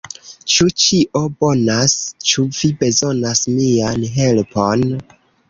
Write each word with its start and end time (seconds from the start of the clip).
"Ĉu 0.51 0.65
ĉio 0.83 1.21
bonas? 1.45 1.97
Ĉu 2.31 2.47
vi 2.61 2.71
bezonas 2.81 3.45
mian 3.59 4.09
helpon?" 4.19 4.85